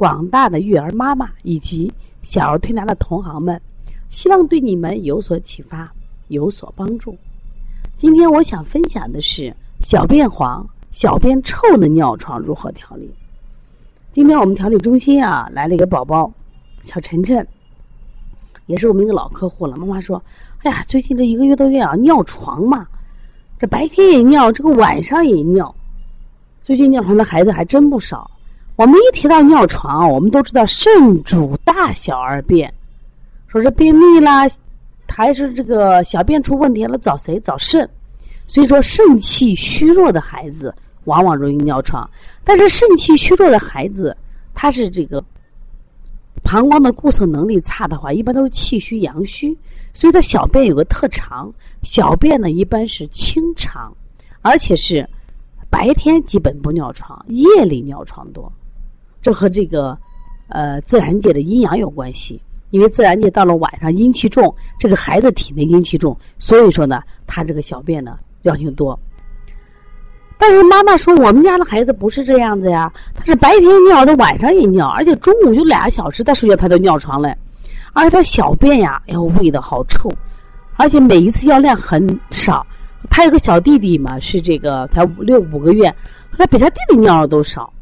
[0.00, 1.92] 广大的育儿妈妈以及。
[2.22, 3.60] 小儿推拿的同行们，
[4.08, 5.90] 希望对你们有所启发，
[6.28, 7.16] 有所帮助。
[7.98, 13.10] 今天我想分享的是小便黄、小便臭的尿床如何调理。
[14.12, 16.30] 今天我们调理中心啊来了一个宝宝，
[16.82, 17.46] 小晨晨，
[18.66, 19.76] 也是我们一个老客户了。
[19.76, 20.22] 妈妈说
[20.64, 22.86] ：“哎呀，最近这一个月多月啊，尿床嘛，
[23.58, 25.74] 这白天也尿，这个晚上也尿。
[26.62, 28.30] 最近尿床的孩子还真不少。”
[28.80, 32.72] 我们一提到尿床，我们都知道肾主大小二便，
[33.46, 34.48] 说是便秘啦，
[35.06, 37.38] 还是这个小便出问题了，找谁？
[37.40, 37.86] 找肾。
[38.46, 42.08] 所以说，肾气虚弱的孩子往往容易尿床。
[42.42, 44.16] 但是，肾气虚弱的孩子，
[44.54, 45.22] 他是这个
[46.42, 49.54] 膀胱的固摄能力差的话，一般都是气虚阳虚，
[49.92, 53.94] 所以他小便有个特长，小便呢一般是清长，
[54.40, 55.06] 而且是
[55.68, 58.50] 白天基本不尿床，夜里尿床多。
[59.22, 59.96] 这和这个，
[60.48, 62.40] 呃，自然界的阴阳有关系。
[62.70, 68.96] 因为自然界到了晚上阴气重，这个孩子体内阴气重，所以说呢，他这个小便呢尿性多。
[70.38, 77.36] 但是妈妈说，我们家的孩子不是这样子呀，他是白天尿，他晚上也尿，而且中午就俩小时，他睡觉他都尿床了，
[77.92, 80.08] 而且他小便呀，哎呦，味道好臭，
[80.76, 82.64] 而且每一次尿量很少。
[83.10, 85.92] 他有个小弟弟嘛，是这个才五六五个月，
[86.38, 87.72] 他比他弟弟尿的都少。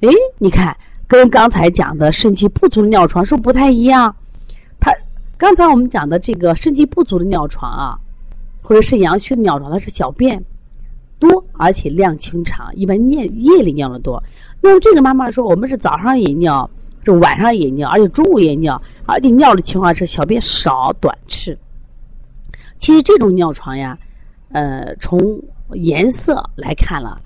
[0.00, 4.14] 哎，你看，跟刚才讲的肾气不足的尿床是不是不太一样。
[4.78, 4.92] 他
[5.38, 7.98] 刚才我们讲的这个肾气不足的尿床啊，
[8.62, 10.42] 或者肾阳虚的尿床，它是小便
[11.18, 14.22] 多，而且量清长，一般夜夜里尿的多。
[14.60, 16.68] 那么这个妈妈说，我们是早上也尿，
[17.04, 21.56] 是晚上也尿，而且中午也尿，而且尿的情况是小便少短赤。
[22.78, 23.96] 其实这种尿床呀，
[24.50, 25.18] 呃，从
[25.72, 27.18] 颜色来看了，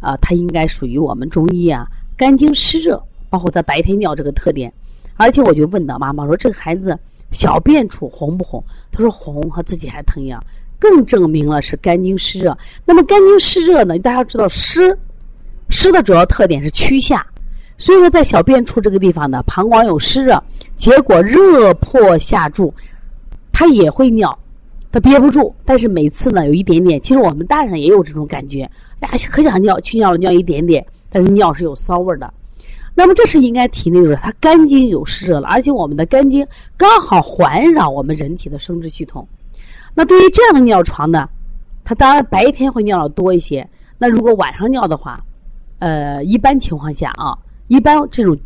[0.00, 1.86] 啊，它应该属于我们中医啊。
[2.16, 4.72] 肝经湿热，包括他白天尿这个特点，
[5.16, 6.98] 而且我就问到妈妈说：“这个孩子
[7.30, 10.42] 小便处红不红？”他说：“红，和自己还疼痒，
[10.78, 12.56] 更证明了是肝经湿热。
[12.84, 13.98] 那么肝经湿热呢？
[13.98, 14.96] 大家知道湿，
[15.68, 17.26] 湿的主要特点是趋下，
[17.76, 20.42] 所以说在小便处这个地方呢，膀胱有湿热，
[20.76, 22.72] 结果热迫下注，
[23.52, 24.38] 他也会尿，
[25.00, 27.00] 憋不住，但是每次呢有一点点。
[27.00, 28.60] 其实我们大人也有这种感觉，
[29.00, 30.84] 呀，可想尿，去尿了尿一点点。
[31.08, 32.32] 但是尿是有骚味的，
[32.94, 36.46] 那么这是应该体内的它肝经有湿热了，而且我们的肝经
[36.76, 39.26] 刚好环绕我们人体的生殖系统。
[39.94, 41.26] 那对于这样的尿床呢，
[41.84, 43.66] 它当然白天会尿的多一些。
[43.98, 45.24] 那如果晚上尿的话，
[45.78, 48.36] 呃，一般情况下啊，一般这种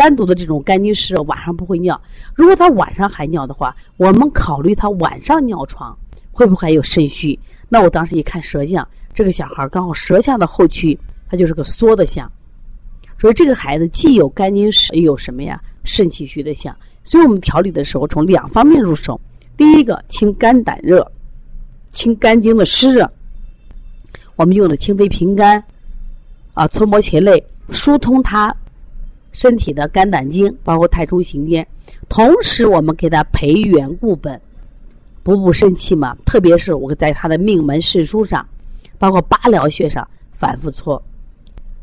[0.00, 2.00] 单独的这种肝经湿热晚上不会尿。
[2.34, 5.94] 如果他晚上还尿的话，我们考虑他晚上尿床
[6.32, 7.38] 会不会还有肾虚？
[7.68, 10.98] 那我当时一看舌象，这个小孩刚好舌象的后区。
[11.28, 12.28] 它就是个缩的象，
[13.16, 15.60] 所以这个孩子既有肝经湿，又有什么呀？
[15.84, 16.74] 肾气虚的象。
[17.04, 19.20] 所以我们调理的时候从两方面入手：
[19.56, 21.06] 第一个清肝胆热，
[21.90, 23.08] 清肝经的湿热。
[24.34, 25.62] 我们用的清肺平肝，
[26.54, 28.52] 啊，搓摩前肋，疏通它
[29.32, 31.66] 身体的肝胆经，包括太冲、行间。
[32.08, 34.40] 同时，我们给他培元固本，
[35.22, 36.16] 补补肾气嘛。
[36.24, 38.46] 特别是我在他的命门肾腧上，
[38.98, 41.02] 包括八髎穴上反复搓。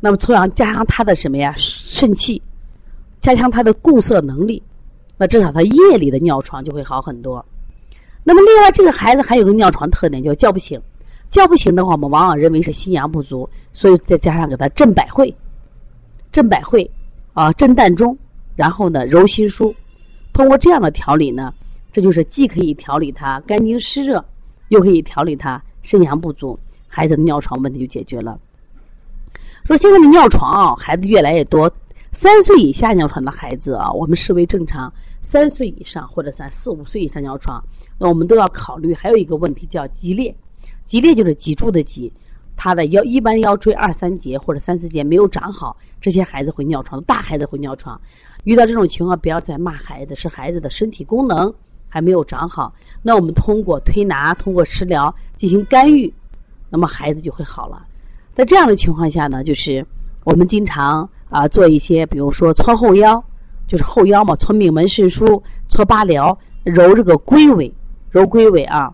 [0.00, 1.52] 那么，从而加强他的什么呀？
[1.56, 2.40] 肾气，
[3.20, 4.62] 加强他的固涩能力，
[5.16, 7.44] 那至少他夜里的尿床就会好很多。
[8.24, 10.80] 那么，另外这个孩子还有个尿床特点，叫叫不醒。
[11.30, 15.34] 叫不醒的话，我们往往认为是心阳不足，所以再加上给他镇百会，
[16.32, 16.90] 镇百会
[17.38, 18.18] 啊，镇膻中，
[18.56, 19.72] 然后呢揉心腧。
[20.32, 21.54] 通过这样的调理呢，
[21.92, 24.24] 这就是既可以调理他肝经湿热，
[24.70, 26.58] 又可以调理他肾阳不足，
[26.88, 28.36] 孩子的尿床问题就解决了。
[29.66, 31.72] 说现在的尿床啊，孩子越来越多。
[32.10, 34.90] 三岁以下尿床的孩子啊，我们视为正常；
[35.22, 37.62] 三岁以上或者三四五岁以上尿床，
[38.00, 38.92] 那我们都要考虑。
[38.92, 40.34] 还有一个问题叫脊裂，
[40.86, 42.12] 脊裂就是脊柱的脊，
[42.58, 47.00] 他的腰一般腰椎二三节或者三四节没有长好，这些孩子会尿床。
[47.04, 47.98] 大孩子会尿床，
[48.42, 51.54] 遇到这种情况不要再骂孩子，是孩子的身体功能
[51.88, 52.74] 还没有长好。
[53.00, 56.12] 那我们通过推拿，通过食疗进行干预，
[56.68, 57.86] 那么孩子就会好了。
[58.34, 59.86] 在这样的情况下呢，就是
[60.24, 63.22] 我们经常啊做一些，比如说搓后腰，
[63.68, 67.72] 就是后腰嘛，搓命门肾腧，搓搓八髎，揉这个龟尾，
[68.10, 68.92] 揉龟尾啊，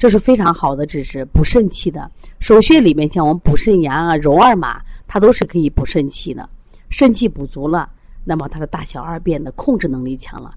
[0.00, 2.10] 这是非常好的，这是补肾气的。
[2.38, 6.48] 手穴里面像我们补肾阳啊、揉二马，它都是可以补肾气的。
[6.88, 7.86] 肾气补足了，
[8.24, 10.54] 那么它的大小二便的控制能力强了，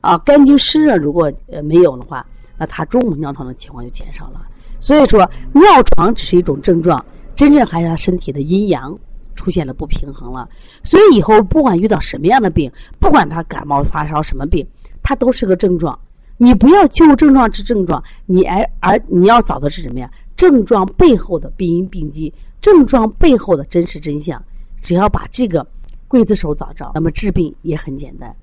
[0.00, 2.26] 啊，肝经湿热如果呃没有的话，
[2.58, 4.44] 那它中午尿床的情况就减少了。
[4.80, 5.20] 所以说，
[5.52, 5.62] 尿
[5.94, 7.02] 床只是一种症状，
[7.36, 8.98] 真正还是他身体的阴阳
[9.36, 10.48] 出现了不平衡了。
[10.82, 12.68] 所以以后不管遇到什么样的病，
[12.98, 14.66] 不管他感冒发烧什么病，
[15.04, 15.96] 它都是个症状。
[16.38, 20.10] 你不要就症状治症状，你而而你要找的是什么呀？
[20.36, 24.42] 症状背后的病因病机，症状背后的真实真相。
[24.82, 25.66] 只要把这个
[26.10, 28.34] 刽子手找着，那么治病也很简单。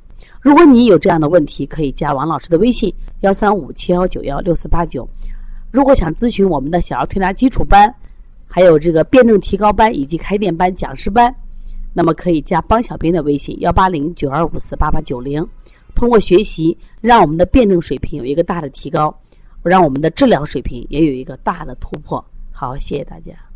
[0.41, 5.07] 如果你有这样的问题，可以加王老师的微信：幺三五七幺九幺六四八九。
[5.69, 7.93] 如果想咨询我们的小儿推拿基础班，
[8.47, 11.33] 还有这个辩证提高班以及开店班讲师班，
[11.93, 15.47] 那么可以加帮小编的微信：幺八零九二五四八八九零。
[15.95, 19.15] 通过学习，让我们的辩证水平有一个大的提高，
[19.61, 22.23] 让我们的治疗水平也有一个大的突破。
[22.51, 23.52] 好，谢谢大家。